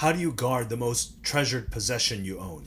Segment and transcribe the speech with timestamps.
[0.00, 2.66] How do you guard the most treasured possession you own?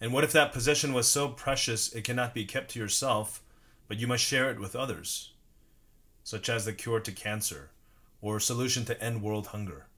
[0.00, 3.42] And what if that possession was so precious it cannot be kept to yourself,
[3.86, 5.32] but you must share it with others?
[6.24, 7.68] Such as the cure to cancer,
[8.22, 9.88] or solution to end world hunger,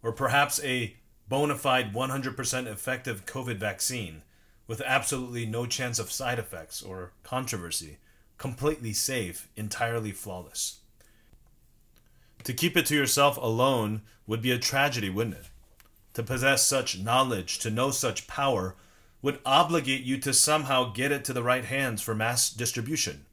[0.00, 0.94] or perhaps a
[1.28, 4.22] bona fide 100% effective COVID vaccine
[4.68, 7.98] with absolutely no chance of side effects or controversy,
[8.38, 10.78] completely safe, entirely flawless.
[12.44, 15.46] To keep it to yourself alone would be a tragedy, wouldn't it?
[16.14, 18.76] To possess such knowledge, to know such power,
[19.20, 23.26] would obligate you to somehow get it to the right hands for mass distribution.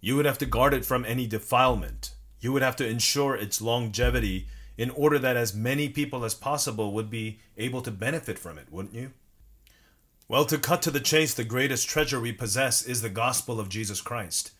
[0.00, 2.14] You would have to guard it from any defilement.
[2.40, 6.92] You would have to ensure its longevity in order that as many people as possible
[6.92, 9.12] would be able to benefit from it, wouldn't you?
[10.26, 13.68] Well, to cut to the chase, the greatest treasure we possess is the gospel of
[13.68, 14.52] Jesus Christ.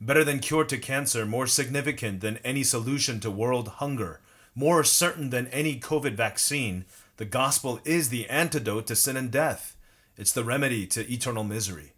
[0.00, 4.20] Better than cure to cancer, more significant than any solution to world hunger,
[4.54, 6.84] more certain than any COVID vaccine,
[7.16, 9.76] the gospel is the antidote to sin and death.
[10.16, 11.92] It's the remedy to eternal misery.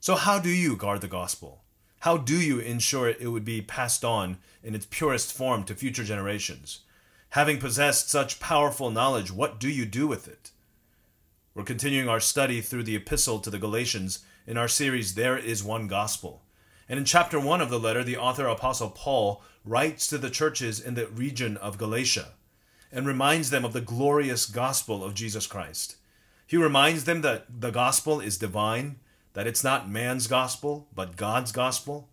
[0.00, 1.64] So, how do you guard the gospel?
[2.00, 6.04] How do you ensure it would be passed on in its purest form to future
[6.04, 6.80] generations?
[7.30, 10.52] Having possessed such powerful knowledge, what do you do with it?
[11.54, 15.64] We're continuing our study through the epistle to the Galatians in our series, There is
[15.64, 16.42] One Gospel.
[16.88, 20.78] And in chapter 1 of the letter, the author Apostle Paul writes to the churches
[20.80, 22.34] in the region of Galatia
[22.92, 25.96] and reminds them of the glorious gospel of Jesus Christ.
[26.46, 29.00] He reminds them that the gospel is divine,
[29.32, 32.08] that it's not man's gospel, but God's gospel.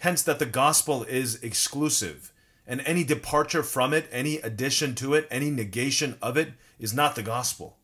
[0.00, 2.32] Hence, that the gospel is exclusive,
[2.66, 7.14] and any departure from it, any addition to it, any negation of it is not
[7.14, 7.76] the gospel.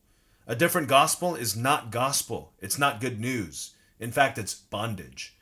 [0.47, 3.75] A different gospel is not gospel, it's not good news.
[4.01, 5.37] In fact, it's bondage.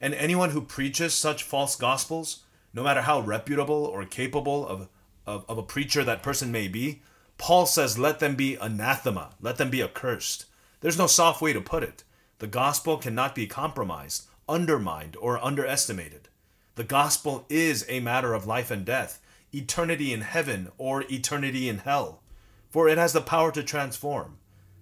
[0.00, 4.88] And anyone who preaches such false gospels, no matter how reputable or capable of,
[5.26, 7.02] of, of, a preacher that person may be,
[7.36, 10.46] Paul says, let them be anathema, let them be accursed.
[10.80, 12.04] There's no soft way to put it.
[12.38, 16.28] The gospel cannot be compromised, undermined, or underestimated.
[16.76, 19.20] The gospel is a matter of life and death,
[19.52, 22.22] eternity in heaven or eternity in hell,
[22.70, 24.38] for it has the power to transform,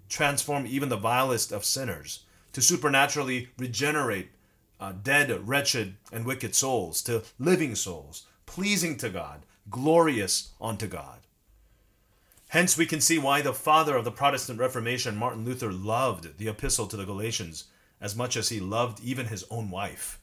[0.08, 4.28] transform even the vilest of sinners, to supernaturally regenerate
[4.80, 11.20] uh, dead, wretched, and wicked souls to living souls, pleasing to God, glorious unto God.
[12.48, 16.48] Hence, we can see why the father of the Protestant Reformation, Martin Luther, loved the
[16.48, 17.64] epistle to the Galatians
[18.00, 20.20] as much as he loved even his own wife.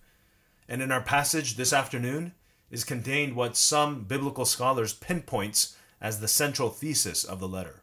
[0.70, 2.34] And in our passage this afternoon
[2.72, 7.82] is contained what some biblical scholars pinpoints as the central thesis of the letter.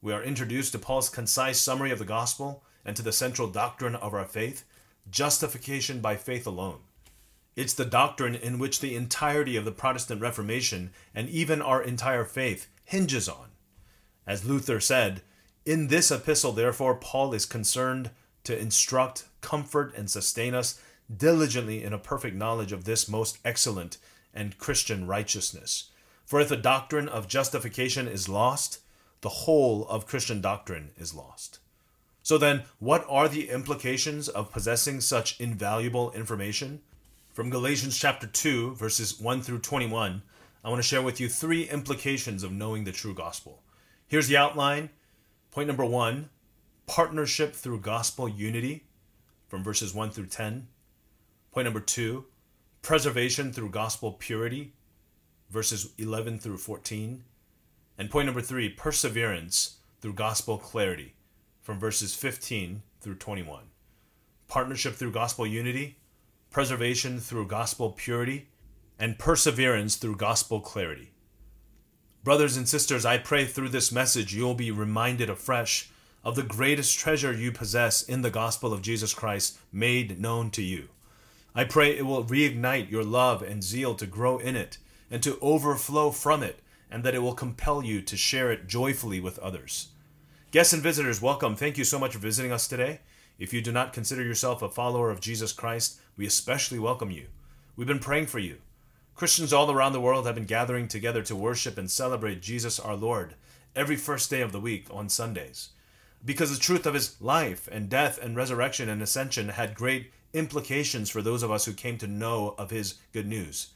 [0.00, 3.96] We are introduced to Paul's concise summary of the gospel and to the central doctrine
[3.96, 4.64] of our faith
[5.10, 6.80] justification by faith alone.
[7.54, 12.24] It's the doctrine in which the entirety of the Protestant Reformation and even our entire
[12.24, 13.48] faith hinges on.
[14.26, 15.22] As Luther said,
[15.64, 18.10] in this epistle, therefore, Paul is concerned
[18.44, 20.80] to instruct, comfort, and sustain us
[21.14, 23.98] diligently in a perfect knowledge of this most excellent
[24.34, 25.90] and Christian righteousness.
[26.24, 28.80] For if the doctrine of justification is lost,
[29.22, 31.60] the whole of Christian doctrine is lost.
[32.26, 36.80] So then, what are the implications of possessing such invaluable information?
[37.32, 40.22] From Galatians chapter 2, verses 1 through 21,
[40.64, 43.62] I want to share with you three implications of knowing the true gospel.
[44.08, 44.90] Here's the outline.
[45.52, 46.30] Point number one
[46.88, 48.86] partnership through gospel unity,
[49.46, 50.66] from verses 1 through 10.
[51.52, 52.24] Point number two
[52.82, 54.72] preservation through gospel purity,
[55.48, 57.22] verses 11 through 14.
[57.96, 61.14] And point number three perseverance through gospel clarity,
[61.66, 63.64] from verses 15 through 21.
[64.46, 65.96] Partnership through gospel unity,
[66.48, 68.46] preservation through gospel purity,
[69.00, 71.10] and perseverance through gospel clarity.
[72.22, 75.90] Brothers and sisters, I pray through this message you'll be reminded afresh
[76.22, 80.62] of the greatest treasure you possess in the gospel of Jesus Christ made known to
[80.62, 80.90] you.
[81.52, 84.78] I pray it will reignite your love and zeal to grow in it
[85.10, 89.18] and to overflow from it, and that it will compel you to share it joyfully
[89.18, 89.88] with others.
[90.52, 91.56] Guests and visitors, welcome.
[91.56, 93.00] Thank you so much for visiting us today.
[93.36, 97.26] If you do not consider yourself a follower of Jesus Christ, we especially welcome you.
[97.74, 98.58] We've been praying for you.
[99.16, 102.94] Christians all around the world have been gathering together to worship and celebrate Jesus our
[102.94, 103.34] Lord
[103.74, 105.70] every first day of the week on Sundays.
[106.24, 111.10] Because the truth of his life and death and resurrection and ascension had great implications
[111.10, 113.70] for those of us who came to know of his good news.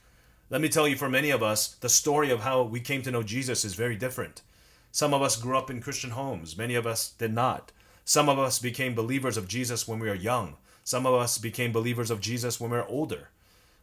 [0.50, 3.10] Let me tell you, for many of us, the story of how we came to
[3.10, 4.42] know Jesus is very different.
[4.92, 7.72] Some of us grew up in Christian homes, many of us did not.
[8.04, 10.56] Some of us became believers of Jesus when we were young.
[10.82, 13.28] Some of us became believers of Jesus when we were older.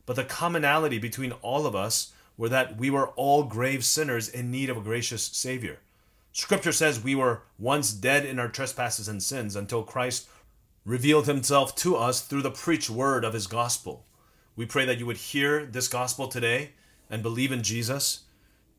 [0.05, 4.51] But the commonality between all of us were that we were all grave sinners in
[4.51, 5.79] need of a gracious Savior.
[6.33, 10.27] Scripture says we were once dead in our trespasses and sins until Christ
[10.85, 14.05] revealed himself to us through the preached word of his gospel.
[14.55, 16.71] We pray that you would hear this gospel today
[17.09, 18.21] and believe in Jesus.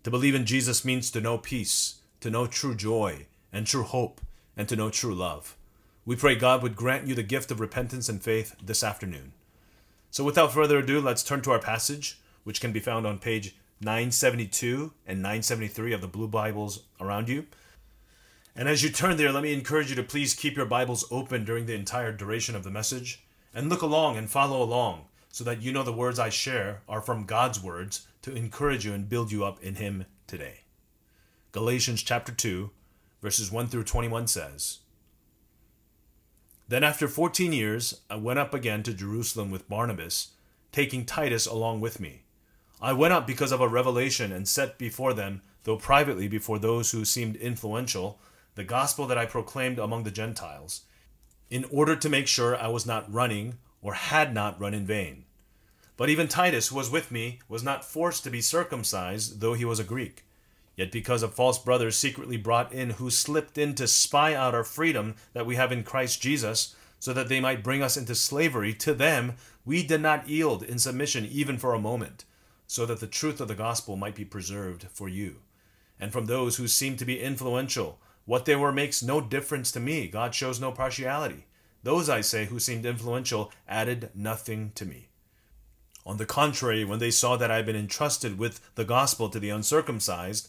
[0.04, 4.20] To believe in Jesus means to know peace, to know true joy and true hope,
[4.56, 5.56] and to know true love.
[6.04, 9.32] We pray God would grant you the gift of repentance and faith this afternoon.
[10.10, 13.54] So, without further ado, let's turn to our passage, which can be found on page
[13.80, 17.46] 972 and 973 of the Blue Bibles around you.
[18.56, 21.44] And as you turn there, let me encourage you to please keep your Bibles open
[21.44, 23.22] during the entire duration of the message
[23.54, 27.00] and look along and follow along so that you know the words I share are
[27.00, 30.62] from God's words to encourage you and build you up in Him today.
[31.52, 32.68] Galatians chapter 2,
[33.22, 34.80] verses 1 through 21 says,
[36.68, 40.32] Then after fourteen years I went up again to Jerusalem with Barnabas,
[40.72, 42.24] taking Titus along with me.
[42.82, 46.90] I went up because of a revelation and set before them, though privately before those
[46.90, 48.20] who seemed influential,
[48.54, 50.82] the gospel that I proclaimed among the Gentiles,
[51.48, 55.24] in order to make sure I was not running or had not run in vain.
[55.96, 59.64] But even Titus, who was with me, was not forced to be circumcised, though he
[59.64, 60.24] was a Greek.
[60.78, 64.64] Yet because of false brothers secretly brought in, who slipped in to spy out our
[64.64, 68.72] freedom that we have in Christ Jesus, so that they might bring us into slavery,
[68.72, 69.34] to them
[69.66, 72.24] we did not yield in submission even for a moment
[72.68, 75.36] so that the truth of the gospel might be preserved for you.
[75.98, 79.80] And from those who seem to be influential, what they were makes no difference to
[79.80, 80.06] me.
[80.06, 81.46] God shows no partiality.
[81.82, 85.08] Those, I say, who seemed influential added nothing to me.
[86.04, 89.40] On the contrary, when they saw that I had been entrusted with the gospel to
[89.40, 90.48] the uncircumcised,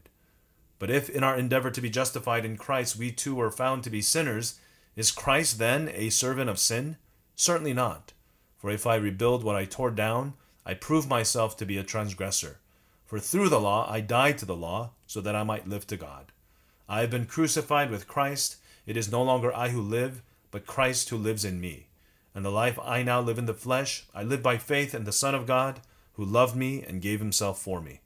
[0.81, 3.91] But if in our endeavor to be justified in Christ we too are found to
[3.91, 4.59] be sinners,
[4.95, 6.97] is Christ then a servant of sin?
[7.35, 8.13] Certainly not.
[8.57, 10.33] For if I rebuild what I tore down,
[10.65, 12.57] I prove myself to be a transgressor.
[13.05, 15.97] For through the law I died to the law, so that I might live to
[15.97, 16.31] God.
[16.89, 18.55] I have been crucified with Christ.
[18.87, 21.89] It is no longer I who live, but Christ who lives in me.
[22.33, 25.11] And the life I now live in the flesh, I live by faith in the
[25.11, 25.81] Son of God,
[26.13, 27.99] who loved me and gave himself for me.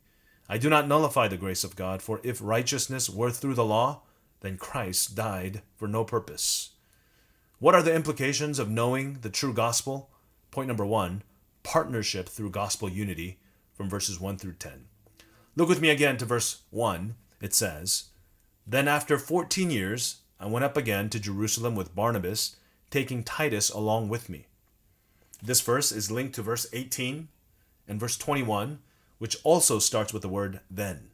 [0.48, 4.02] I do not nullify the grace of God, for if righteousness were through the law,
[4.42, 6.72] then Christ died for no purpose.
[7.60, 10.10] What are the implications of knowing the true gospel?
[10.52, 11.24] Point number one
[11.64, 13.40] partnership through gospel unity
[13.74, 14.86] from verses 1 through 10.
[15.56, 17.16] Look with me again to verse 1.
[17.42, 18.10] It says,
[18.68, 22.56] Then after fourteen years, I went up again to Jerusalem with Barnabas,
[22.92, 24.46] taking Titus along with me.
[25.42, 27.30] This verse is linked to verse 18
[27.88, 28.80] and verse 21,
[29.18, 31.10] which also starts with the word then.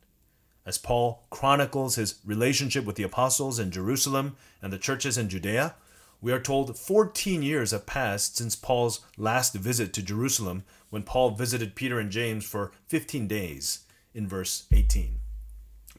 [0.65, 5.75] As Paul chronicles his relationship with the apostles in Jerusalem and the churches in Judea,
[6.21, 11.31] we are told 14 years have passed since Paul's last visit to Jerusalem when Paul
[11.31, 13.79] visited Peter and James for 15 days
[14.13, 15.17] in verse 18.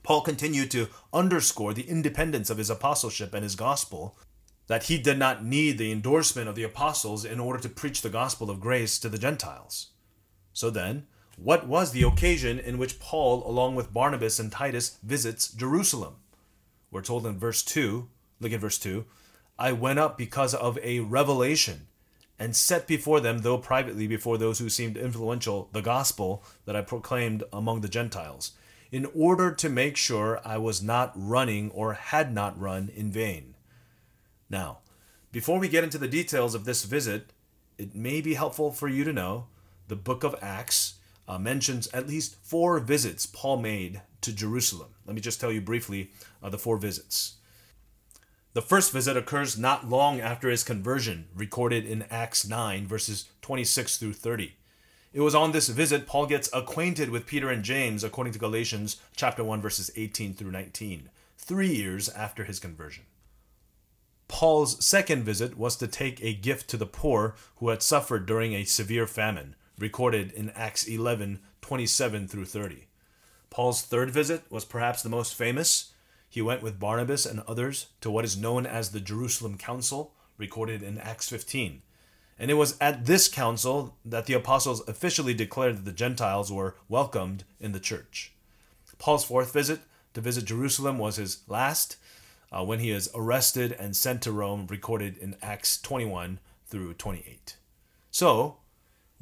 [0.03, 4.17] Paul continued to underscore the independence of his apostleship and his gospel,
[4.67, 8.09] that he did not need the endorsement of the apostles in order to preach the
[8.09, 9.89] gospel of grace to the Gentiles.
[10.53, 11.07] So then,
[11.43, 16.17] what was the occasion in which Paul, along with Barnabas and Titus, visits Jerusalem?
[16.91, 18.09] We're told in verse 2,
[18.39, 19.05] look at verse 2,
[19.59, 21.89] I went up because of a revelation
[22.39, 26.83] and set before them, though privately before those who seemed influential, the gospel that I
[26.83, 28.53] proclaimed among the Gentiles,
[28.91, 33.55] in order to make sure I was not running or had not run in vain.
[34.49, 34.79] Now,
[35.33, 37.33] before we get into the details of this visit,
[37.79, 39.47] it may be helpful for you to know
[39.89, 40.95] the book of Acts
[41.29, 44.95] uh, mentions at least four visits Paul made to Jerusalem.
[45.07, 46.11] Let me just tell you briefly
[46.43, 47.37] uh, the four visits.
[48.55, 53.97] The first visit occurs not long after his conversion, recorded in Acts 9, verses 26
[53.97, 54.55] through 30.
[55.15, 58.97] It was on this visit Paul gets acquainted with Peter and James, according to Galatians
[59.17, 63.05] chapter 1, verses 18 through 19, three years after his conversion.
[64.29, 68.55] Paul's second visit was to take a gift to the poor who had suffered during
[68.55, 72.87] a severe famine, recorded in Acts 11, 27 through 30.
[73.51, 75.93] Paul's third visit was perhaps the most famous,
[76.29, 80.85] he went with Barnabas and others to what is known as the Jerusalem Council, recorded
[80.85, 81.83] in Acts 15.
[82.39, 86.77] And it was at this council that the apostles officially declared that the Gentiles were
[86.89, 88.33] welcomed in the church.
[88.99, 89.81] Paul's fourth visit
[90.15, 91.97] to visit Jerusalem was his last,
[92.53, 97.57] uh, when he is arrested and sent to Rome, recorded in Acts 21 through 28.
[98.13, 98.59] So,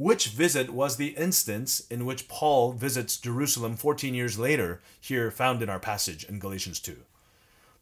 [0.00, 5.62] which visit was the instance in which Paul visits Jerusalem 14 years later, here found
[5.62, 6.96] in our passage in Galatians 2?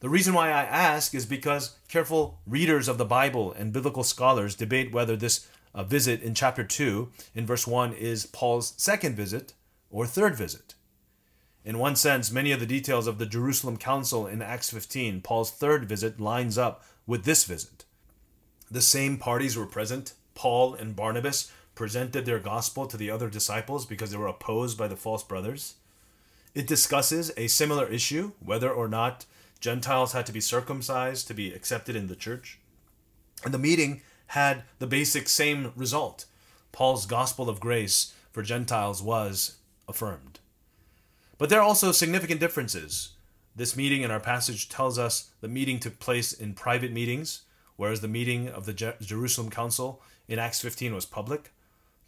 [0.00, 4.56] The reason why I ask is because careful readers of the Bible and biblical scholars
[4.56, 9.52] debate whether this uh, visit in chapter 2 in verse 1 is Paul's second visit
[9.88, 10.74] or third visit.
[11.64, 15.52] In one sense, many of the details of the Jerusalem Council in Acts 15, Paul's
[15.52, 17.84] third visit, lines up with this visit.
[18.68, 20.14] The same parties were present.
[20.34, 24.88] Paul and Barnabas presented their gospel to the other disciples because they were opposed by
[24.88, 25.76] the false brothers.
[26.52, 29.26] It discusses a similar issue whether or not
[29.60, 32.58] Gentiles had to be circumcised to be accepted in the church.
[33.44, 36.26] And the meeting had the basic same result.
[36.72, 40.40] Paul's gospel of grace for Gentiles was affirmed.
[41.38, 43.10] But there are also significant differences.
[43.54, 47.42] This meeting in our passage tells us the meeting took place in private meetings,
[47.76, 51.52] whereas the meeting of the Jerusalem Council in Acts 15 was public.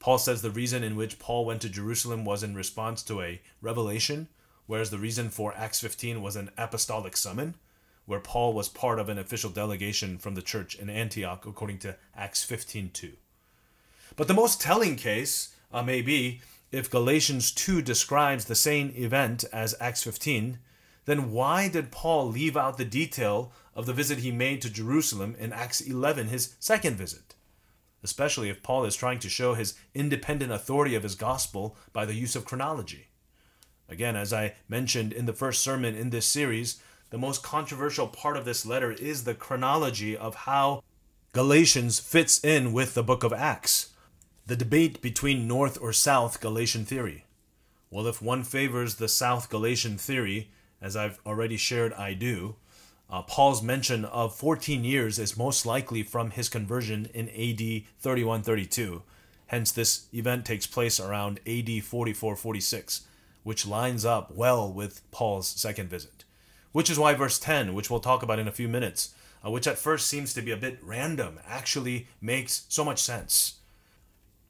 [0.00, 3.40] Paul says the reason in which Paul went to Jerusalem was in response to a
[3.60, 4.28] revelation,
[4.66, 7.54] whereas the reason for Acts 15 was an apostolic summon,
[8.06, 11.96] where Paul was part of an official delegation from the church in Antioch, according to
[12.16, 13.12] Acts 15:2.
[14.16, 16.40] But the most telling case uh, may be
[16.72, 20.58] if Galatians 2 describes the same event as Acts 15,
[21.04, 25.36] then why did Paul leave out the detail of the visit he made to Jerusalem
[25.38, 27.29] in Acts 11, his second visit?
[28.02, 32.14] Especially if Paul is trying to show his independent authority of his gospel by the
[32.14, 33.08] use of chronology.
[33.88, 36.80] Again, as I mentioned in the first sermon in this series,
[37.10, 40.82] the most controversial part of this letter is the chronology of how
[41.32, 43.90] Galatians fits in with the book of Acts.
[44.46, 47.24] The debate between North or South Galatian theory.
[47.90, 52.56] Well, if one favors the South Galatian theory, as I've already shared, I do,
[53.10, 58.42] uh, Paul's mention of 14 years is most likely from his conversion in AD 31
[58.42, 59.02] 32.
[59.48, 63.02] Hence, this event takes place around AD 44 46,
[63.42, 66.24] which lines up well with Paul's second visit.
[66.70, 69.12] Which is why verse 10, which we'll talk about in a few minutes,
[69.44, 73.54] uh, which at first seems to be a bit random, actually makes so much sense.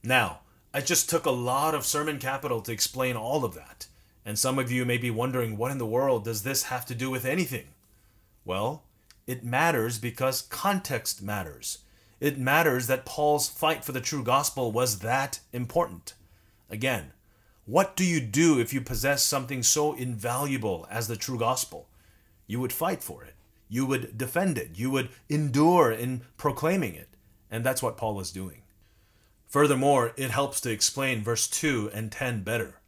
[0.02, 0.40] Now,
[0.75, 3.87] I just took a lot of sermon capital to explain all of that,
[4.26, 6.95] and some of you may be wondering what in the world does this have to
[6.95, 7.69] do with anything?
[8.44, 8.85] Well,
[9.26, 11.78] it matters because context matters.
[12.20, 16.14] It matters that Paul's fight for the true gospel was that important.
[16.68, 17.12] Again,
[17.64, 21.88] what do you do if you possess something so invaluable as the true gospel?
[22.47, 23.35] You would fight for it.
[23.68, 24.70] You would defend it.
[24.75, 27.09] You would endure in proclaiming it.
[27.50, 28.62] And that's what Paul was doing.
[29.47, 32.80] Furthermore, it helps to explain verse 2 and 10 better.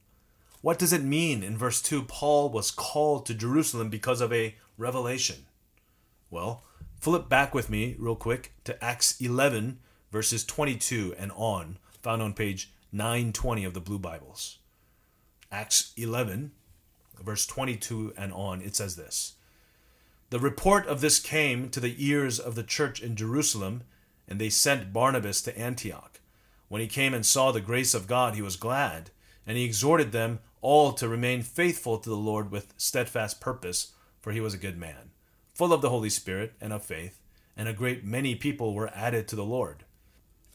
[0.60, 4.56] What does it mean in verse 2 Paul was called to Jerusalem because of a
[4.82, 5.46] revelation?
[6.30, 6.64] Well,
[7.00, 9.78] flip back with me real quick to Acts 11,
[10.10, 14.58] verses 22 and on, found on page 920 of the Blue Bibles.
[15.50, 16.52] Acts 11,
[17.22, 19.34] verse 22 and on, it says this
[20.30, 23.84] The report of this came to the ears of the church in Jerusalem,
[24.26, 26.20] and they sent Barnabas to Antioch.
[26.68, 29.10] When he came and saw the grace of God, he was glad,
[29.46, 34.32] and he exhorted them all to remain faithful to the Lord with steadfast purpose, for
[34.32, 35.10] he was a good man,
[35.52, 37.20] full of the Holy Spirit and of faith,
[37.56, 39.84] and a great many people were added to the Lord.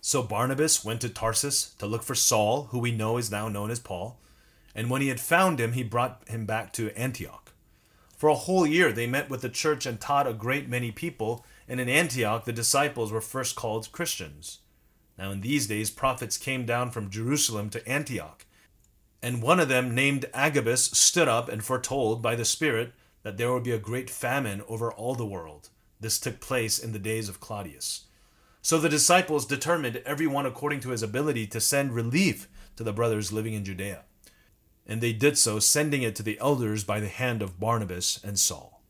[0.01, 3.69] So Barnabas went to Tarsus to look for Saul, who we know is now known
[3.69, 4.19] as Paul,
[4.73, 7.51] and when he had found him, he brought him back to Antioch.
[8.15, 11.45] For a whole year they met with the church and taught a great many people,
[11.67, 14.59] and in Antioch the disciples were first called Christians.
[15.17, 18.45] Now in these days prophets came down from Jerusalem to Antioch
[19.21, 22.93] and one of them, named Agabus, stood up and foretold by the Spirit
[23.27, 25.67] that there would be a great famine over all the world.
[25.99, 28.05] This took place in the days of Claudius.
[28.61, 33.33] So the disciples determined, everyone according to his ability, to send relief to the brothers
[33.33, 34.05] living in Judea.
[34.85, 38.39] And they did so, sending it to the elders by the hand of Barnabas and
[38.39, 38.81] Saul.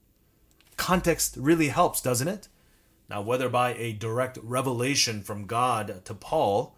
[0.75, 2.47] Context really helps, doesn't it?
[3.09, 6.77] Now, whether by a direct revelation from God to Paul,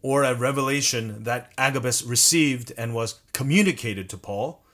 [0.00, 4.64] or a revelation that Agabus received and was communicated to Paul,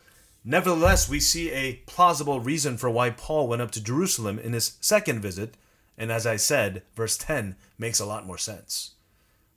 [0.44, 4.76] nevertheless, we see a plausible reason for why Paul went up to Jerusalem in his
[4.80, 5.56] second visit,
[5.96, 8.92] and as I said, verse 10 makes a lot more sense.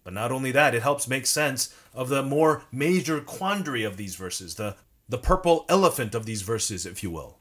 [0.03, 4.15] But not only that, it helps make sense of the more major quandary of these
[4.15, 4.77] verses, the,
[5.09, 7.39] the purple elephant of these verses, if you will.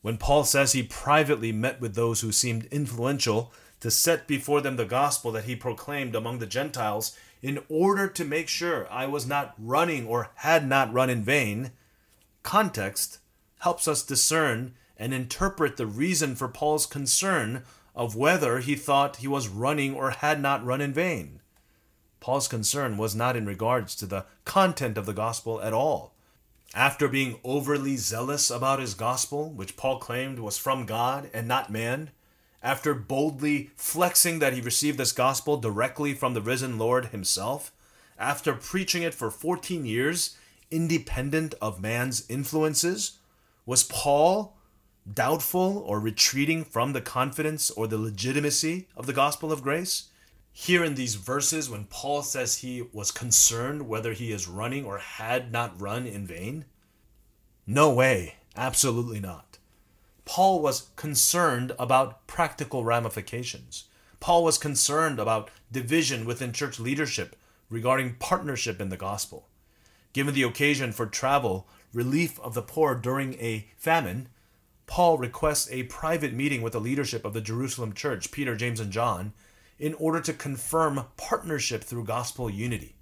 [0.00, 4.76] When Paul says he privately met with those who seemed influential to set before them
[4.76, 9.26] the gospel that he proclaimed among the Gentiles, in order to make sure I was
[9.26, 11.72] not running or had not run in vain,
[12.42, 13.18] context
[13.60, 17.62] helps us discern and interpret the reason for Paul's concern
[17.94, 21.40] of whether he thought he was running or had not run in vain.
[22.20, 26.14] Paul's concern was not in regards to the content of the gospel at all.
[26.74, 31.70] After being overly zealous about his gospel, which Paul claimed was from God and not
[31.70, 32.10] man,
[32.62, 37.72] after boldly flexing that he received this gospel directly from the risen Lord himself,
[38.18, 40.36] after preaching it for 14 years,
[40.70, 43.18] independent of man's influences,
[43.66, 44.56] was Paul
[45.12, 50.08] doubtful or retreating from the confidence or the legitimacy of the gospel of grace?
[50.52, 54.98] Here in these verses, when Paul says he was concerned whether he is running or
[54.98, 56.64] had not run in vain?
[57.66, 59.58] No way, absolutely not.
[60.24, 63.84] Paul was concerned about practical ramifications.
[64.20, 67.36] Paul was concerned about division within church leadership
[67.68, 69.48] regarding partnership in the gospel.
[70.12, 74.28] Given the occasion for travel, relief of the poor during a famine,
[74.86, 78.90] Paul requests a private meeting with the leadership of the Jerusalem church, Peter, James, and
[78.90, 79.32] John,
[79.78, 82.96] in order to confirm partnership through gospel unity.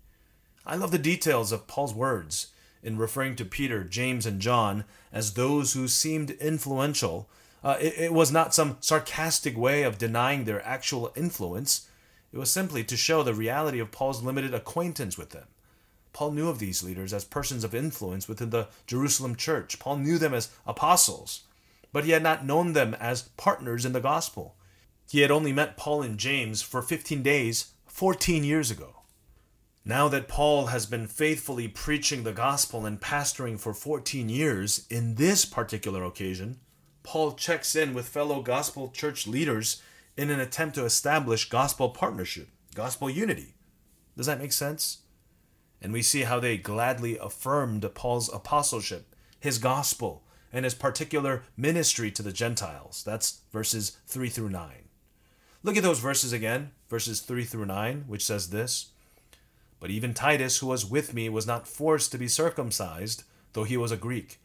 [0.66, 2.49] I love the details of Paul's words
[2.82, 7.28] in referring to Peter, James, and John as those who seemed influential.
[7.64, 11.88] Uh, it, it was not some sarcastic way of denying their actual influence.
[12.32, 15.47] It was simply to show the reality of Paul's limited acquaintance with them.
[16.12, 19.78] Paul knew of these leaders as persons of influence within the Jerusalem church.
[19.78, 21.44] Paul knew them as apostles,
[21.92, 24.56] but he had not known them as partners in the gospel.
[25.10, 28.97] He had only met Paul and James for 15 days 14 years ago.
[29.84, 35.14] Now that Paul has been faithfully preaching the gospel and pastoring for 14 years, in
[35.14, 36.60] this particular occasion,
[37.02, 39.80] Paul checks in with fellow gospel church leaders
[40.14, 43.54] in an attempt to establish gospel partnership, gospel unity.
[44.14, 44.99] Does that make sense?
[45.80, 52.10] And we see how they gladly affirmed Paul's apostleship, his gospel, and his particular ministry
[52.10, 53.02] to the Gentiles.
[53.04, 54.71] That's verses 3 through 9.
[55.62, 58.91] Look at those verses again, verses 3 through 9, which says this
[59.80, 63.76] but even Titus, who was with me, was not forced to be circumcised, though he
[63.76, 64.41] was a Greek.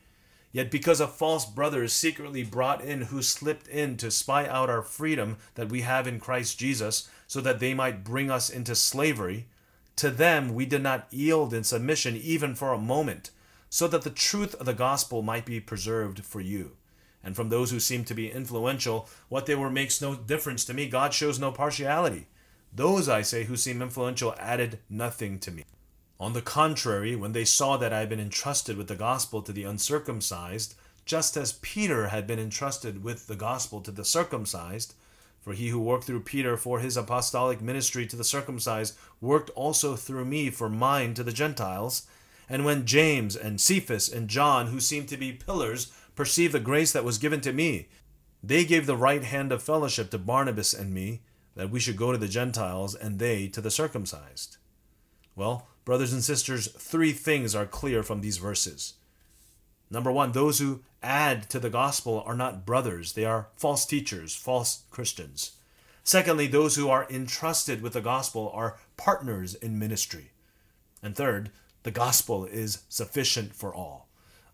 [0.52, 4.84] Yet because of false brothers secretly brought in who slipped in to spy out our
[4.84, 9.48] freedom that we have in Christ Jesus, so that they might bring us into slavery,
[9.96, 13.32] to them we did not yield in submission even for a moment,
[13.70, 16.78] so that the truth of the gospel might be preserved for you.
[17.24, 20.74] And from those who seem to be influential, what they were makes no difference to
[20.74, 20.88] me.
[20.88, 22.28] God shows no partiality.
[22.76, 25.64] Those, I say, who seem influential added nothing to me.
[26.20, 29.52] On the contrary, when they saw that I had been entrusted with the gospel to
[29.52, 30.76] the uncircumcised,
[31.06, 34.96] just as Peter had been entrusted with the gospel to the circumcised,
[35.44, 39.98] for he who worked through Peter for his apostolic ministry to the circumcised worked also
[39.98, 42.08] through me for mine to the Gentiles.
[42.48, 46.94] And when James and Cephas and John, who seemed to be pillars, perceived the grace
[46.94, 47.90] that was given to me,
[48.42, 51.22] they gave the right hand of fellowship to Barnabas and me
[51.56, 54.58] that we should go to the Gentiles and they to the circumcised?
[55.36, 58.94] Well, brothers and sisters, three things are clear from these verses.
[59.90, 64.36] Number one, those who add to the gospel are not brothers, they are false teachers,
[64.36, 65.52] false Christians.
[66.04, 70.32] Secondly, those who are entrusted with the gospel are partners in ministry.
[71.02, 71.52] And third,
[71.84, 74.08] the gospel is sufficient for all.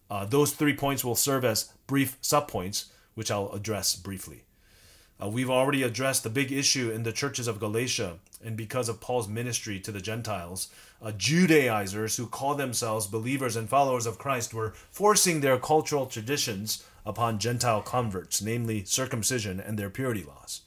[0.09, 4.43] Uh, those three points will serve as brief subpoints, which I'll address briefly.
[5.21, 9.01] Uh, we've already addressed the big issue in the churches of Galatia, and because of
[9.01, 10.69] Paul's ministry to the Gentiles,
[11.01, 16.83] uh, Judaizers who call themselves believers and followers of Christ were forcing their cultural traditions
[17.05, 20.61] upon Gentile converts, namely circumcision and their purity laws.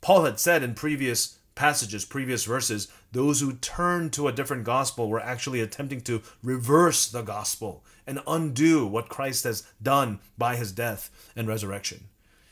[0.00, 5.08] Paul had said in previous passages, previous verses, those who turned to a different gospel
[5.08, 10.72] were actually attempting to reverse the gospel and undo what Christ has done by his
[10.72, 12.04] death and resurrection.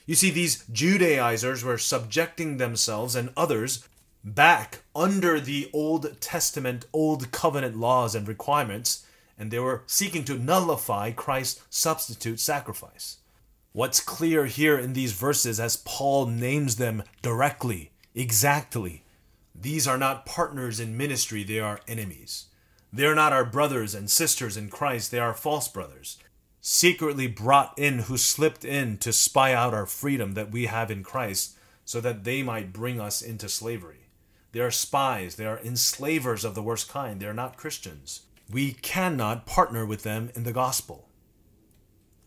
[0.05, 3.89] You see, these Judaizers were subjecting themselves and others
[4.25, 9.07] back under the Old Testament, Old Covenant laws and requirements,
[9.39, 13.19] and they were seeking to nullify Christ's substitute sacrifice.
[13.73, 19.05] What's clear here in these verses as Paul names them directly, exactly,
[19.55, 22.47] these are not partners in ministry, they are enemies.
[22.93, 26.19] They are not our brothers and sisters in Christ, they are false brothers
[26.61, 31.03] secretly brought in who slipped in to spy out our freedom that we have in
[31.03, 34.08] Christ so that they might bring us into slavery.
[34.53, 38.23] They are spies, they are enslavers of the worst kind, they are not Christians.
[38.51, 41.09] We cannot partner with them in the gospel.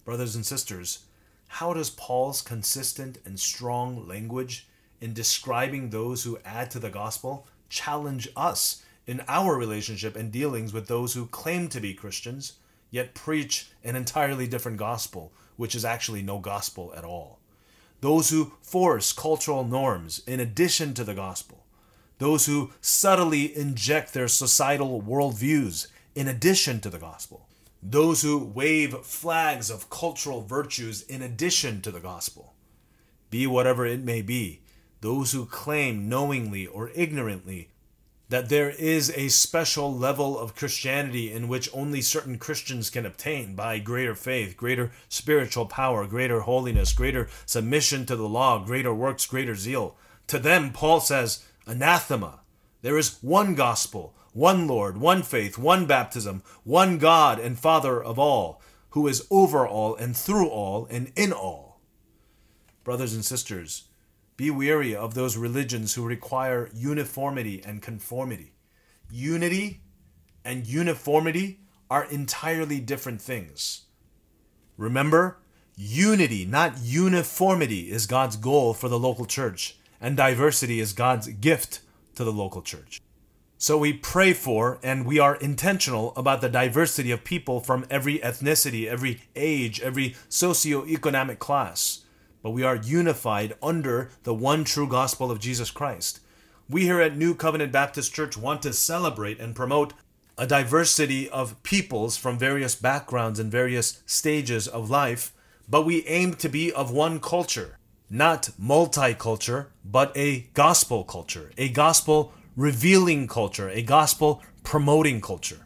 [0.06, 1.06] Brothers and sisters,
[1.48, 4.68] how does Paul's consistent and strong language
[5.00, 10.74] in describing those who add to the gospel challenge us in our relationship and dealings
[10.74, 12.54] with those who claim to be Christians
[12.92, 17.40] yet preach an entirely different gospel, which is actually no gospel at all.
[18.02, 21.66] Those who force cultural norms in addition to the gospel.
[22.22, 27.48] Those who subtly inject their societal worldviews in addition to the gospel.
[27.82, 32.54] Those who wave flags of cultural virtues in addition to the gospel.
[33.32, 34.62] Be whatever it may be,
[35.02, 37.72] those who claim knowingly or ignorantly
[38.30, 43.56] that there is a special level of Christianity in which only certain Christians can obtain
[43.56, 49.26] by greater faith, greater spiritual power, greater holiness, greater submission to the law, greater works,
[49.26, 49.96] greater zeal.
[50.28, 52.42] To them, Paul says, anathema.
[52.82, 58.18] There is one gospel, one Lord, one faith, one baptism, one God and Father of
[58.18, 61.80] all, who is over all and through all and in all.
[62.84, 63.86] Brothers and sisters,
[64.38, 68.54] be weary of those religions who require uniformity and conformity.
[69.12, 69.82] Unity
[70.44, 71.60] and uniformity
[71.92, 73.82] are entirely different things.
[74.78, 75.38] Remember,
[75.76, 81.82] unity, not uniformity, is God's goal for the local church, and diversity is God's gift
[82.16, 83.00] to the local church.
[83.58, 88.18] So we pray for and we are intentional about the diversity of people from every
[88.20, 92.02] ethnicity, every age, every socioeconomic class
[92.42, 96.20] but we are unified under the one true gospel of Jesus Christ.
[96.70, 99.94] We here at New Covenant Baptist Church want to celebrate and promote
[100.38, 105.34] a diversity of peoples from various backgrounds and various stages of life,
[105.70, 107.78] but we aim to be of one culture,
[108.12, 115.66] not multicultural, but a gospel culture, a gospel revealing culture, a gospel promoting culture.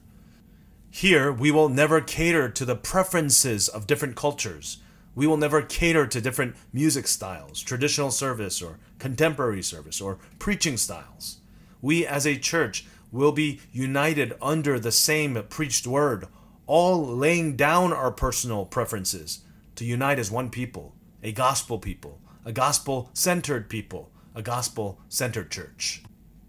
[0.89, 4.77] Here, we will never cater to the preferences of different cultures
[5.15, 10.75] we will never cater to different music styles, traditional service or contemporary service or preaching
[10.75, 11.37] styles.
[11.81, 16.27] We as a church will be united under the same preached word,
[16.67, 19.39] all laying down our personal preferences
[19.75, 25.49] to unite as one people, a gospel people, a gospel centered people, a gospel centered
[25.49, 26.03] church.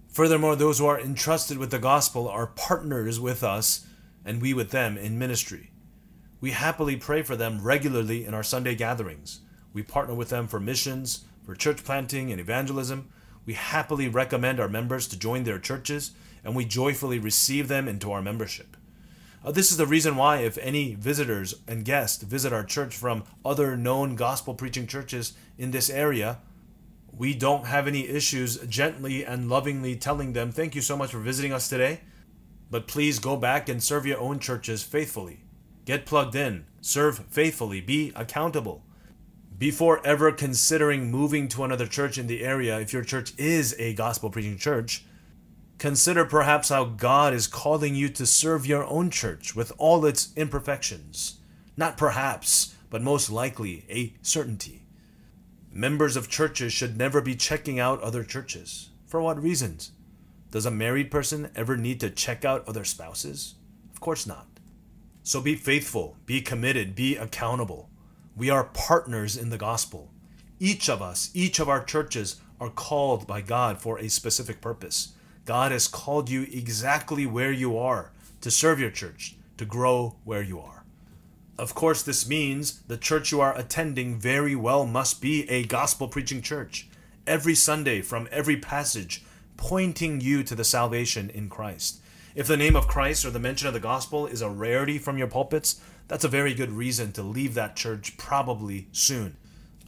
[0.08, 3.86] Furthermore, those who are entrusted with the gospel are partners with us
[4.24, 5.70] and we with them in ministry.
[6.40, 9.40] We happily pray for them regularly in our Sunday gatherings.
[9.72, 13.10] We partner with them for missions, for church planting and evangelism.
[13.46, 16.10] We happily recommend our members to join their churches,
[16.44, 18.75] and we joyfully receive them into our membership.
[19.46, 23.22] Uh, this is the reason why, if any visitors and guests visit our church from
[23.44, 26.38] other known gospel preaching churches in this area,
[27.16, 31.20] we don't have any issues gently and lovingly telling them, Thank you so much for
[31.20, 32.00] visiting us today,
[32.72, 35.44] but please go back and serve your own churches faithfully.
[35.84, 38.82] Get plugged in, serve faithfully, be accountable.
[39.56, 43.94] Before ever considering moving to another church in the area, if your church is a
[43.94, 45.04] gospel preaching church,
[45.78, 50.32] consider perhaps how God is calling you to serve your own church with all its
[50.36, 51.38] imperfections.
[51.76, 54.82] Not perhaps, but most likely a certainty.
[55.70, 58.90] Members of churches should never be checking out other churches.
[59.06, 59.92] For what reasons?
[60.50, 63.56] Does a married person ever need to check out other spouses?
[63.92, 64.46] Of course not.
[65.22, 67.90] So be faithful, be committed, be accountable.
[68.36, 70.12] We are partners in the gospel.
[70.58, 75.12] Each of us, each of our churches are called by God for a specific purpose.
[75.46, 80.42] God has called you exactly where you are to serve your church, to grow where
[80.42, 80.84] you are.
[81.56, 86.08] Of course, this means the church you are attending very well must be a gospel
[86.08, 86.88] preaching church.
[87.28, 89.22] Every Sunday, from every passage,
[89.56, 92.00] pointing you to the salvation in Christ.
[92.34, 95.16] If the name of Christ or the mention of the gospel is a rarity from
[95.16, 99.36] your pulpits, that's a very good reason to leave that church probably soon.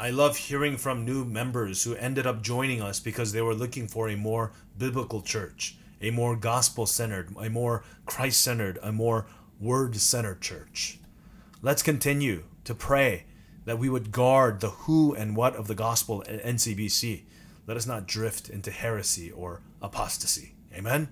[0.00, 3.88] I love hearing from new members who ended up joining us because they were looking
[3.88, 9.26] for a more biblical church, a more gospel centered, a more Christ centered, a more
[9.58, 11.00] word centered church.
[11.62, 13.24] Let's continue to pray
[13.64, 17.24] that we would guard the who and what of the gospel at NCBC.
[17.66, 20.54] Let us not drift into heresy or apostasy.
[20.72, 21.08] Amen?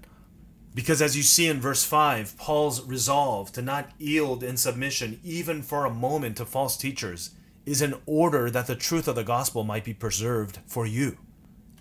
[0.77, 5.63] Because as you see in verse 5, Paul's resolve to not yield in submission even
[5.63, 7.31] for a moment to false teachers
[7.67, 11.19] is in order that the truth of the gospel might be preserved for you.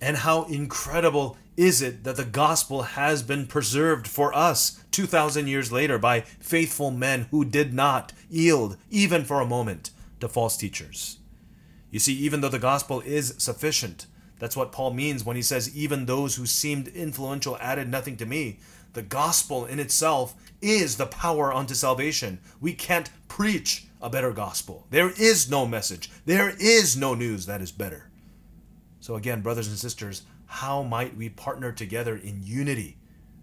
[0.01, 5.71] And how incredible is it that the gospel has been preserved for us 2,000 years
[5.71, 11.19] later by faithful men who did not yield, even for a moment, to false teachers?
[11.91, 15.75] You see, even though the gospel is sufficient, that's what Paul means when he says,
[15.75, 18.59] Even those who seemed influential added nothing to me.
[18.93, 22.39] The gospel in itself is the power unto salvation.
[22.59, 24.85] We can't preach a better gospel.
[24.91, 28.11] There is no message, there is no news that is better.
[28.99, 32.97] So, again, brothers and sisters, how might we partner together in unity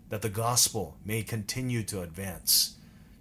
[0.08, 2.76] that the gospel may continue to advance?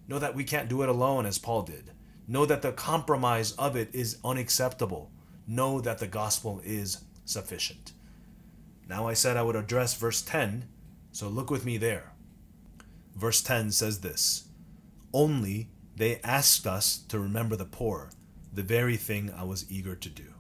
[0.08, 1.90] Know that we can't do it alone as Paul did.
[2.28, 5.10] Know that the compromise of it is unacceptable.
[5.48, 7.94] Know that the gospel is sufficient.
[8.88, 10.66] Now I said I would address verse 10,
[11.12, 12.14] so look with me there.
[13.16, 14.44] Verse 10 says this
[15.12, 18.10] Only they asked us to remember the poor,
[18.54, 20.34] the very thing I was eager to do.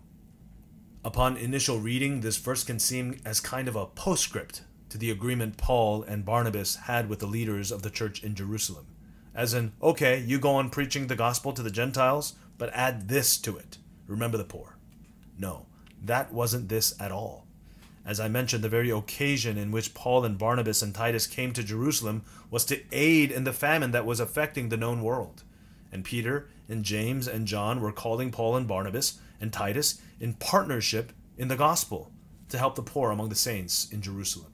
[1.04, 5.58] Upon initial reading, this verse can seem as kind of a postscript to the agreement
[5.58, 8.88] Paul and Barnabas had with the leaders of the church in Jerusalem.
[9.34, 13.38] As in, okay, you go on preaching the gospel to the Gentiles, but add this
[13.40, 13.78] to it
[14.12, 14.78] remember the poor.
[15.40, 15.66] No,
[16.04, 17.48] that wasn't this at all.
[18.06, 21.64] As I mentioned, the very occasion in which Paul and Barnabas and Titus came to
[21.64, 25.44] Jerusalem was to aid in the famine that was affecting the known world.
[25.92, 31.12] And Peter and James and John were calling Paul and Barnabas and Titus in partnership
[31.38, 32.12] in the gospel
[32.50, 34.52] to help the poor among the saints in Jerusalem.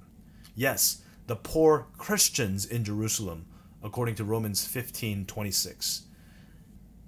[0.55, 3.45] Yes, the poor Christians in Jerusalem,
[3.83, 6.03] according to Romans 15:26.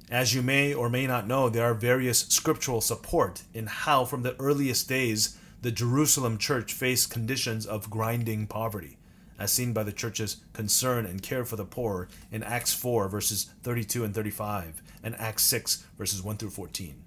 [0.09, 4.23] As you may or may not know, there are various scriptural support in how from
[4.23, 8.97] the earliest days the Jerusalem church faced conditions of grinding poverty,
[9.37, 13.49] as seen by the church's concern and care for the poor in Acts 4, verses
[13.63, 17.03] 32 and 35, and Acts 6, verses 1 through 14.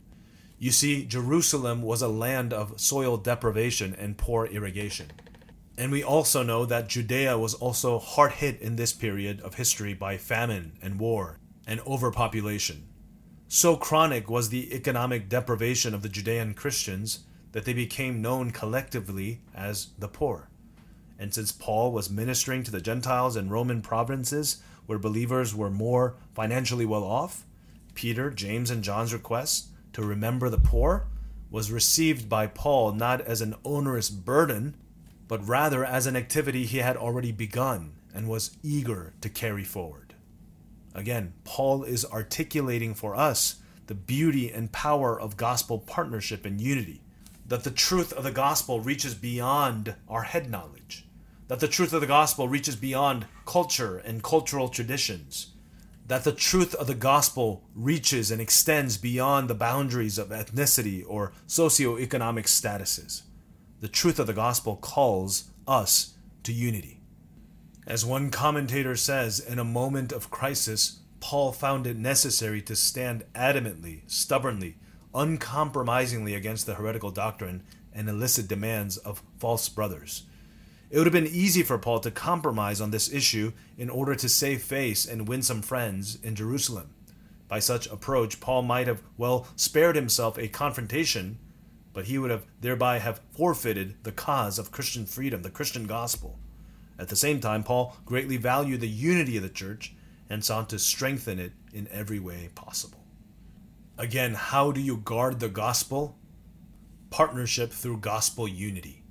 [0.59, 5.11] You see, Jerusalem was a land of soil deprivation and poor irrigation.
[5.77, 9.95] And we also know that Judea was also hard hit in this period of history
[9.95, 12.87] by famine and war and overpopulation.
[13.49, 19.41] So chronic was the economic deprivation of the Judean Christians that they became known collectively
[19.55, 20.49] as the poor.
[21.19, 26.17] And since Paul was ministering to the Gentiles in Roman provinces where believers were more
[26.35, 27.45] financially well off,
[27.95, 31.07] Peter, James, and John's request to remember the poor
[31.51, 34.75] was received by Paul not as an onerous burden,
[35.29, 40.15] but rather as an activity he had already begun and was eager to carry forward.
[40.95, 47.02] Again, Paul is articulating for us the beauty and power of gospel partnership and unity
[47.53, 51.05] that the truth of the gospel reaches beyond our head knowledge,
[51.49, 55.49] that the truth of the gospel reaches beyond culture and cultural traditions,
[56.07, 61.35] that the truth of the gospel reaches and extends beyond the boundaries of ethnicity or
[61.47, 63.21] socioeconomic statuses.
[63.83, 67.03] The truth of the gospel calls us to unity.
[67.87, 73.25] As one commentator says, in a moment of crisis, Paul found it necessary to stand
[73.35, 74.77] adamantly, stubbornly,
[75.15, 80.25] uncompromisingly against the heretical doctrine and illicit demands of false brothers.
[80.91, 84.29] It would have been easy for Paul to compromise on this issue in order to
[84.29, 86.91] save face and win some friends in Jerusalem.
[87.49, 91.39] By such approach, Paul might have well spared himself a confrontation,
[91.93, 96.39] but he would have thereby have forfeited the cause of Christian freedom, the Christian gospel.
[96.99, 99.95] At the same time, Paul greatly valued the unity of the church
[100.31, 103.02] and sought to strengthen it in every way possible.
[103.99, 106.19] Again, how do you guard the gospel?
[107.11, 109.03] Partnership through gospel unity.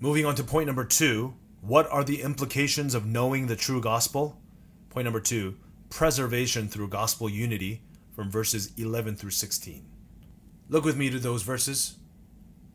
[0.00, 4.40] Moving on to point number two what are the implications of knowing the true gospel?
[4.90, 5.56] Point number two
[5.90, 7.82] preservation through gospel unity
[8.14, 9.84] from verses 11 through 16.
[10.68, 11.96] Look with me to those verses.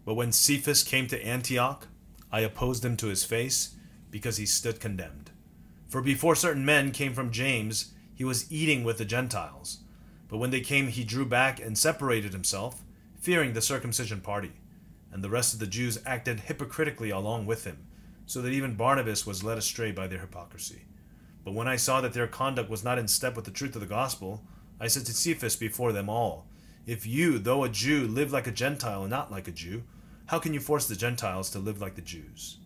[0.06, 1.88] But when Cephas came to Antioch,
[2.32, 3.76] I opposed him to his face
[4.10, 5.32] because he stood condemned.
[5.88, 9.80] For before certain men came from James, he was eating with the Gentiles.
[10.32, 12.84] But when they came, he drew back and separated himself,
[13.20, 14.54] fearing the circumcision party.
[15.12, 17.80] And the rest of the Jews acted hypocritically along with him,
[18.26, 20.84] so that even Barnabas was led astray by their hypocrisy.
[21.44, 23.82] But when I saw that their conduct was not in step with the truth of
[23.82, 24.42] the gospel,
[24.80, 26.48] I said to Cephas before them all,
[26.86, 29.84] If you, though a Jew, live like a Gentile and not like a Jew,
[30.28, 32.58] how can you force the Gentiles to live like the Jews?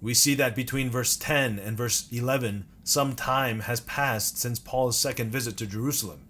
[0.00, 4.98] We see that between verse 10 and verse 11, some time has passed since Paul's
[4.98, 6.26] second visit to Jerusalem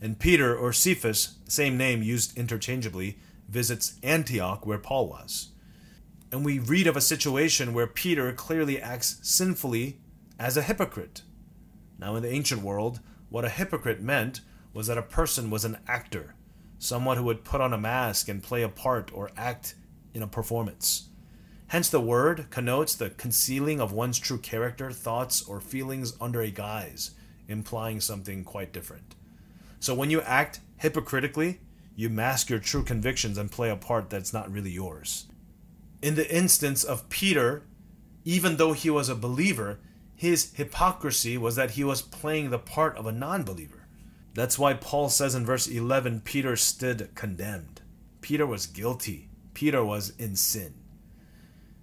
[0.00, 5.50] And Peter, or Cephas, same name used interchangeably, visits Antioch where Paul was.
[6.30, 10.00] And we read of a situation where Peter clearly acts sinfully
[10.38, 11.22] as a hypocrite.
[11.98, 14.40] Now, in the ancient world, what a hypocrite meant
[14.74, 16.34] was that a person was an actor,
[16.78, 19.74] someone who would put on a mask and play a part or act
[20.12, 21.08] in a performance.
[21.68, 26.50] Hence, the word connotes the concealing of one's true character, thoughts, or feelings under a
[26.50, 27.12] guise,
[27.48, 29.14] implying something quite different.
[29.80, 31.60] So, when you act hypocritically,
[31.94, 35.26] you mask your true convictions and play a part that's not really yours.
[36.02, 37.62] In the instance of Peter,
[38.24, 39.78] even though he was a believer,
[40.14, 43.86] his hypocrisy was that he was playing the part of a non believer.
[44.34, 47.80] That's why Paul says in verse 11 Peter stood condemned.
[48.20, 50.74] Peter was guilty, Peter was in sin.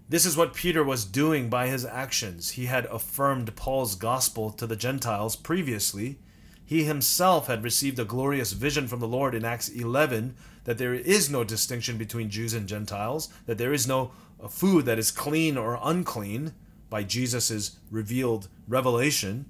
[0.09, 2.51] This is what Peter was doing by his actions.
[2.51, 6.19] He had affirmed Paul's gospel to the Gentiles previously.
[6.65, 10.93] He himself had received a glorious vision from the Lord in Acts 11 that there
[10.93, 15.11] is no distinction between Jews and Gentiles, that there is no uh, food that is
[15.11, 16.53] clean or unclean
[16.89, 19.45] by Jesus' revealed revelation.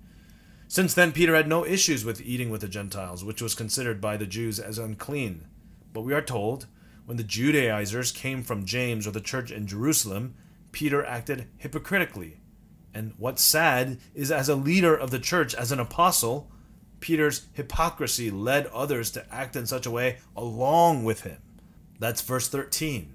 [0.67, 4.17] Since then, Peter had no issues with eating with the Gentiles, which was considered by
[4.17, 5.45] the Jews as unclean.
[5.91, 6.65] But we are told,
[7.05, 10.33] when the Judaizers came from James or the church in Jerusalem,
[10.71, 12.39] Peter acted hypocritically.
[12.93, 16.49] And what's sad is, as a leader of the church, as an apostle,
[17.03, 21.37] Peter's hypocrisy led others to act in such a way along with him.
[21.99, 23.13] That's verse 13.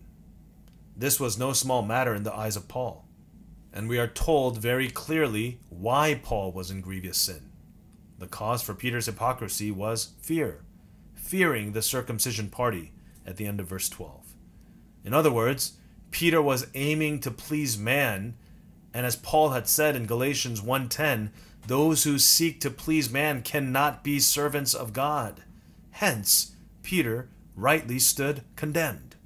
[0.94, 3.07] This was no small matter in the eyes of Paul.
[3.72, 7.48] And we are told very clearly why Paul was in grievous sin.
[8.18, 10.66] The cause for Peter's hypocrisy was fear,
[11.14, 12.92] fearing the circumcision party
[13.24, 14.35] at the end of verse 12.
[15.03, 15.79] In other words,
[16.11, 18.37] Peter was aiming to please man,
[18.92, 21.31] and as Paul had said in Galatians 1:10,
[21.68, 25.42] those who seek to please man cannot be servants of God.
[25.92, 26.52] Hence,
[26.83, 29.16] Peter rightly stood condemned.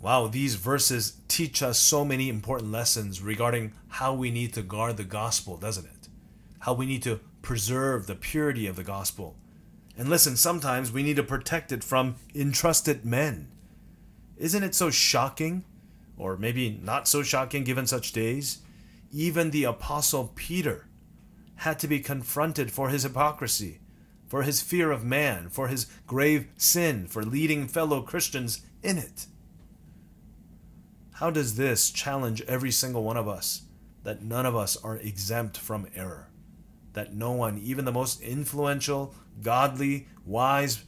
[0.00, 4.96] Wow, these verses teach us so many important lessons regarding how we need to guard
[4.96, 6.08] the gospel, doesn't it?
[6.60, 9.36] How we need to preserve the purity of the gospel.
[9.98, 13.48] And listen, sometimes we need to protect it from entrusted men.
[14.36, 15.64] Isn't it so shocking,
[16.16, 18.58] or maybe not so shocking given such days?
[19.12, 20.88] Even the Apostle Peter
[21.56, 23.80] had to be confronted for his hypocrisy,
[24.26, 29.26] for his fear of man, for his grave sin, for leading fellow Christians in it.
[31.14, 33.62] How does this challenge every single one of us
[34.02, 36.28] that none of us are exempt from error?
[36.92, 40.84] That no one, even the most influential, godly, wise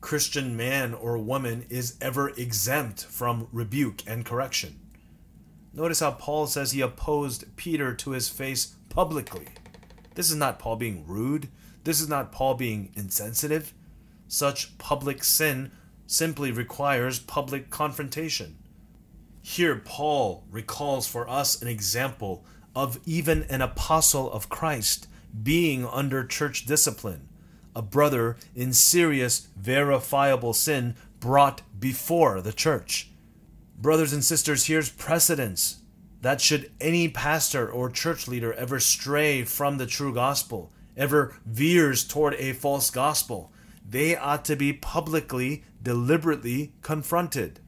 [0.00, 4.78] Christian man or woman, is ever exempt from rebuke and correction?
[5.76, 9.48] Notice how Paul says he opposed Peter to his face publicly.
[10.14, 11.48] This is not Paul being rude.
[11.84, 13.74] This is not Paul being insensitive.
[14.26, 15.70] Such public sin
[16.06, 18.56] simply requires public confrontation.
[19.42, 22.42] Here, Paul recalls for us an example
[22.74, 25.08] of even an apostle of Christ
[25.42, 27.28] being under church discipline,
[27.74, 33.10] a brother in serious, verifiable sin brought before the church.
[33.78, 35.82] Brothers and sisters, here's precedence
[36.22, 42.02] that should any pastor or church leader ever stray from the true gospel, ever veers
[42.02, 43.52] toward a false gospel,
[43.88, 47.60] they ought to be publicly, deliberately confronted.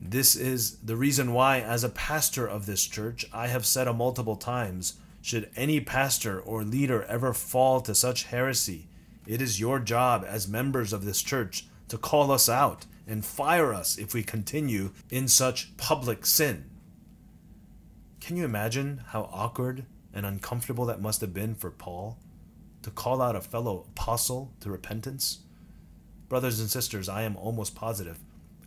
[0.00, 3.92] This is the reason why, as a pastor of this church, I have said a
[3.92, 8.88] multiple times should any pastor or leader ever fall to such heresy,
[9.26, 13.74] it is your job as members of this church to call us out and fire
[13.74, 16.66] us if we continue in such public sin.
[18.20, 22.18] Can you imagine how awkward and uncomfortable that must have been for Paul
[22.82, 25.38] to call out a fellow apostle to repentance?
[26.28, 28.20] Brothers and sisters, I am almost positive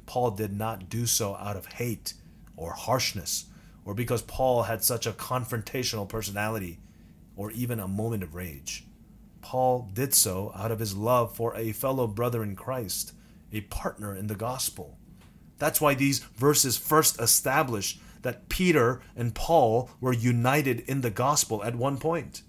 [0.06, 2.16] Paul did not do so out of hate
[2.58, 3.46] or harshness
[3.86, 6.80] or because Paul had such a confrontational personality
[7.38, 8.86] or even a moment of rage.
[9.42, 13.14] Paul did so out of his love for a fellow brother in Christ,
[13.52, 14.98] a partner in the gospel.
[15.58, 21.64] That's why these verses first establish that Peter and Paul were united in the gospel
[21.64, 22.44] at one point.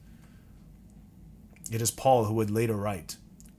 [1.70, 3.16] It is Paul who would later write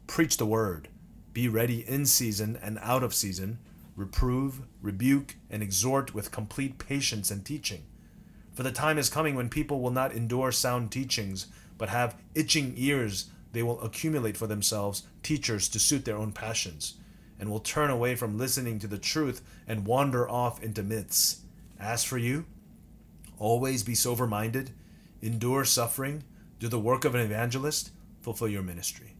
[0.07, 0.89] Preach the word,
[1.33, 3.59] be ready in season and out of season
[3.95, 7.83] reprove, rebuke, and exhort with complete patience and teaching.
[8.53, 12.73] For the time is coming when people will not endure sound teachings, but have itching
[12.77, 16.95] ears they will accumulate for themselves teachers to suit their own passions,
[17.43, 21.41] and will turn away from listening to the truth and wander off into myths.
[21.77, 22.45] As for you,
[23.37, 24.71] always be sober minded,
[25.21, 26.23] endure suffering,
[26.57, 27.91] do the work of an evangelist,
[28.21, 29.17] fulfill your ministry.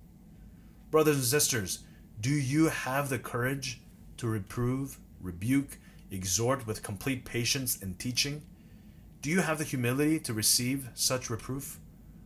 [0.89, 1.80] Brothers and sisters,
[2.21, 3.82] do you have the courage
[4.15, 5.78] to reprove, rebuke,
[6.09, 8.41] exhort with complete patience and teaching?
[9.21, 11.78] Do you have the humility to receive such reproof,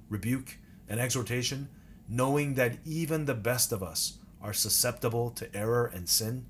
[0.09, 1.69] rebuke, and exhortation,
[2.07, 6.45] knowing that even the best of us are susceptible to error and sin?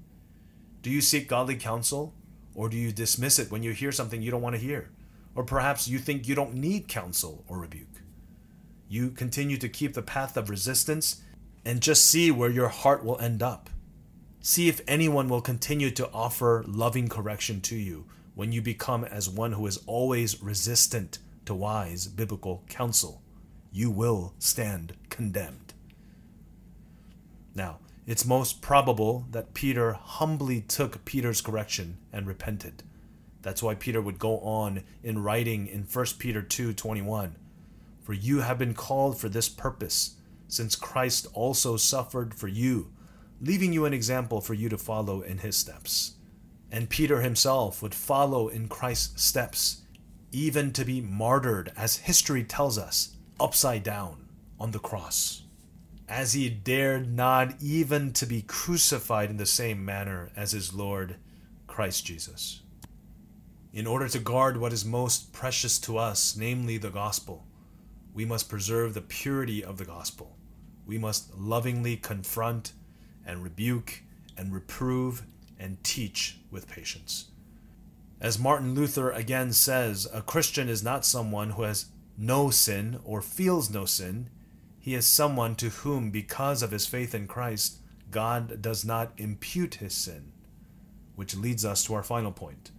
[0.81, 2.13] Do you seek godly counsel,
[2.55, 4.89] or do you dismiss it when you hear something you don't want to hear?
[5.35, 8.01] Or perhaps you think you don't need counsel or rebuke.
[8.89, 11.21] You continue to keep the path of resistance
[11.65, 13.69] and just see where your heart will end up.
[14.41, 19.29] See if anyone will continue to offer loving correction to you when you become as
[19.29, 23.21] one who is always resistant to wise biblical counsel.
[23.71, 25.66] You will stand condemned.
[27.57, 32.83] Now, it's most probable that Peter humbly took Peter's correction and repented.
[33.41, 37.35] That's why Peter would go on in writing in 1 Peter 2:21,
[38.03, 42.93] "For you have been called for this purpose, since Christ also suffered for you,
[43.41, 46.13] leaving you an example for you to follow in his steps."
[46.71, 49.81] And Peter himself would follow in Christ's steps,
[50.31, 54.27] even to be martyred as history tells us, upside down
[54.59, 55.41] on the cross
[56.07, 61.17] as he dared not even to be crucified in the same manner as his Lord
[61.67, 62.61] Christ Jesus.
[63.73, 67.45] In order to guard what is most precious to us, namely the gospel,
[68.13, 70.37] we must preserve the purity of the gospel.
[70.85, 72.71] We must lovingly confront
[73.25, 74.01] and rebuke
[74.37, 75.23] and reprove
[75.59, 77.25] and teach with patience.
[78.19, 81.87] As Martin Luther again says, a Christian is not someone who has
[82.17, 84.29] no sin or feels no sin
[84.87, 87.79] he is someone to whom, because of his faith in Christ,
[88.09, 90.31] God does not impute his sin.
[91.17, 92.71] Which leads us to our final point,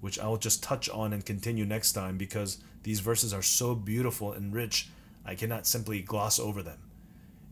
[0.00, 3.74] which I will just touch on and continue next time because these verses are so
[3.74, 4.90] beautiful and rich,
[5.24, 6.78] I cannot simply gloss over them.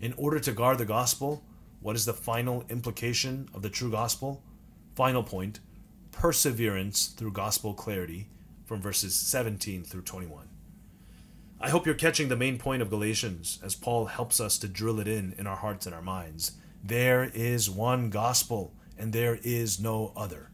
[0.01, 1.43] In order to guard the gospel,
[1.81, 4.45] what is the final implication of the true gospel?
[4.95, 5.59] Final point
[6.13, 8.29] perseverance through gospel clarity
[8.65, 10.54] from verses 17 through 21.
[11.61, 15.01] I hope you're catching the main point of Galatians as Paul helps us to drill
[15.01, 16.53] it in in our hearts and our minds.
[16.83, 20.51] There is one gospel, and there is no other.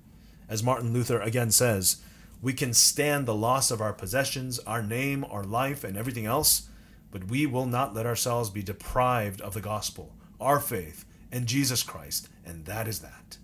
[0.49, 2.03] As Martin Luther again says,
[2.43, 6.69] we can stand the loss of our possessions, our name, our life, and everything else,
[7.11, 11.83] but we will not let ourselves be deprived of the gospel, our faith, and Jesus
[11.83, 13.37] Christ, and that is that.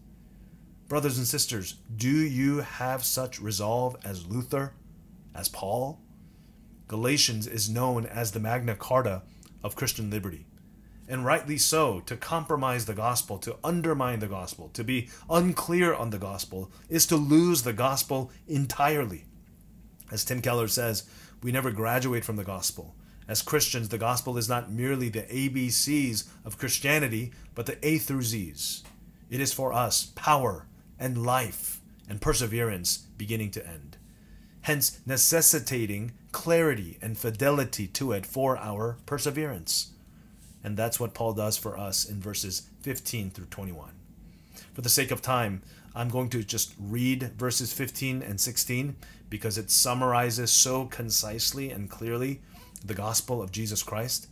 [0.89, 4.73] Brothers and sisters, do you have such resolve as Luther,
[5.35, 6.01] as Paul?
[6.89, 9.23] Galatians is known as the Magna Carta
[9.63, 10.47] of Christian liberty.
[11.09, 16.11] And rightly so, to compromise the gospel, to undermine the gospel, to be unclear on
[16.11, 19.25] the gospel, is to lose the gospel entirely.
[20.11, 21.09] As Tim Keller says,
[21.43, 22.97] we never graduate from the gospel.
[23.29, 28.21] As Christians, the gospel is not merely the ABCs of Christianity, but the A through
[28.21, 28.83] Zs.
[29.29, 30.67] It is for us power
[30.99, 33.97] and life and perseverance beginning to end.
[34.67, 39.93] Hence, necessitating clarity and fidelity to it for our perseverance.
[40.65, 43.91] And that's what Paul does for us in verses 15 through 21.
[44.75, 45.63] For the sake of time,
[45.95, 48.97] I'm going to just read verses 15 and 16
[49.31, 52.41] because it summarizes so concisely and clearly
[52.85, 54.27] the gospel of Jesus Christ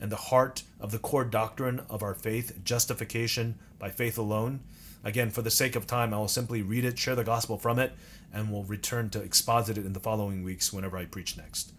[0.00, 4.58] and the heart of the core doctrine of our faith, justification by faith alone.
[5.04, 7.78] Again, for the sake of time, I will simply read it, share the gospel from
[7.78, 7.92] it,
[8.32, 11.72] and we'll return to exposit it in the following weeks whenever I preach next.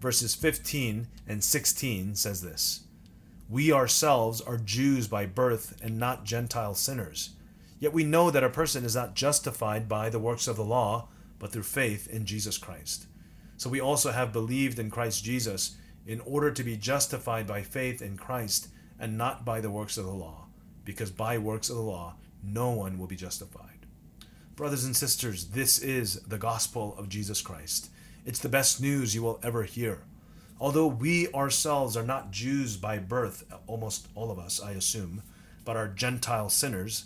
[0.00, 2.82] Verses 15 and 16 says this
[3.48, 7.30] We ourselves are Jews by birth and not Gentile sinners.
[7.78, 11.08] Yet we know that a person is not justified by the works of the law,
[11.38, 13.06] but through faith in Jesus Christ.
[13.56, 15.76] So we also have believed in Christ Jesus
[16.06, 20.04] in order to be justified by faith in Christ and not by the works of
[20.04, 20.46] the law,
[20.84, 23.75] because by works of the law no one will be justified.
[24.56, 27.90] Brothers and sisters, this is the gospel of Jesus Christ.
[28.24, 29.98] It's the best news you will ever hear.
[30.58, 35.22] Although we ourselves are not Jews by birth, almost all of us, I assume,
[35.66, 37.04] but are Gentile sinners,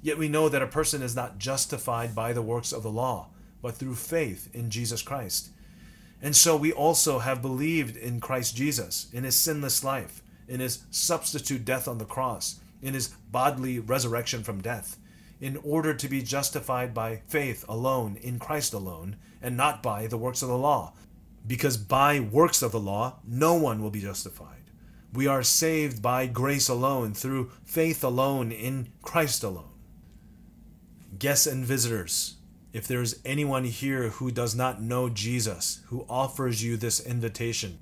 [0.00, 3.28] yet we know that a person is not justified by the works of the law,
[3.60, 5.50] but through faith in Jesus Christ.
[6.22, 10.84] And so we also have believed in Christ Jesus, in his sinless life, in his
[10.90, 14.96] substitute death on the cross, in his bodily resurrection from death
[15.40, 20.16] in order to be justified by faith alone in Christ alone, and not by the
[20.16, 20.94] works of the law.
[21.46, 24.70] Because by works of the law, no one will be justified.
[25.12, 29.70] We are saved by grace alone, through faith alone, in Christ alone.
[31.18, 32.36] Guests and visitors,
[32.72, 37.78] if there is anyone here who does not know Jesus, who offers you this invitation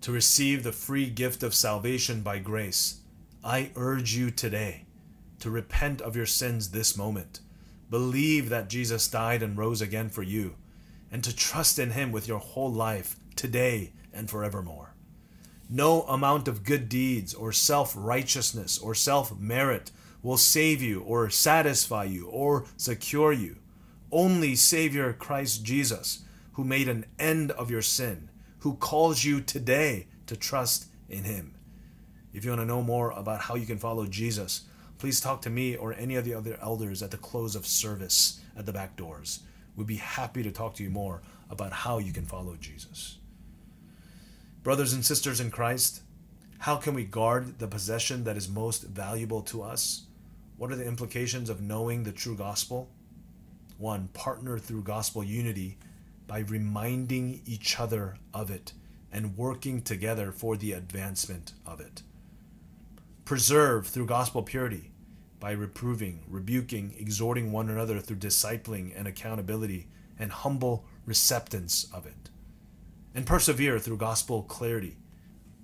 [0.00, 3.00] to receive the free gift of salvation by grace,
[3.42, 4.83] I urge you today
[5.44, 7.40] to repent of your sins this moment.
[7.90, 10.54] Believe that Jesus died and rose again for you,
[11.12, 14.94] and to trust in Him with your whole life today and forevermore.
[15.68, 19.90] No amount of good deeds or self righteousness or self merit
[20.22, 23.58] will save you or satisfy you or secure you.
[24.10, 26.24] Only Savior Christ Jesus,
[26.54, 28.30] who made an end of your sin,
[28.60, 31.54] who calls you today to trust in Him.
[32.32, 34.62] If you want to know more about how you can follow Jesus,
[35.04, 38.40] please talk to me or any of the other elders at the close of service
[38.56, 39.40] at the back doors.
[39.76, 43.18] We'd be happy to talk to you more about how you can follow Jesus.
[44.62, 46.00] Brothers and sisters in Christ,
[46.60, 50.06] how can we guard the possession that is most valuable to us?
[50.56, 52.88] What are the implications of knowing the true gospel?
[53.76, 55.76] One, partner through gospel unity
[56.26, 58.72] by reminding each other of it
[59.12, 62.00] and working together for the advancement of it.
[63.26, 64.92] Preserve through gospel purity
[65.44, 69.86] by reproving, rebuking, exhorting one another through discipling and accountability
[70.18, 72.30] and humble receptance of it.
[73.14, 74.96] And persevere through gospel clarity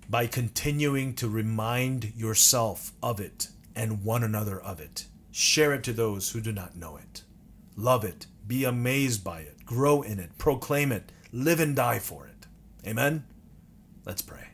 [0.07, 5.07] by continuing to remind yourself of it and one another of it.
[5.31, 7.23] Share it to those who do not know it.
[7.75, 12.27] Love it, be amazed by it, grow in it, proclaim it, live and die for
[12.27, 12.47] it.
[12.87, 13.25] Amen?
[14.05, 14.50] Let's pray.